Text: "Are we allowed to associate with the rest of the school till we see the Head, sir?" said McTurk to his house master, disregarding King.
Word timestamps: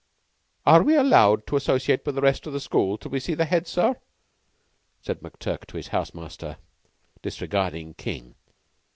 "Are 0.65 0.81
we 0.81 0.95
allowed 0.97 1.45
to 1.45 1.55
associate 1.55 2.07
with 2.07 2.15
the 2.15 2.21
rest 2.23 2.47
of 2.47 2.53
the 2.53 2.59
school 2.59 2.97
till 2.97 3.11
we 3.11 3.19
see 3.19 3.35
the 3.35 3.45
Head, 3.45 3.67
sir?" 3.67 3.97
said 5.03 5.19
McTurk 5.19 5.67
to 5.67 5.77
his 5.77 5.89
house 5.89 6.15
master, 6.15 6.57
disregarding 7.21 7.93
King. 7.93 8.33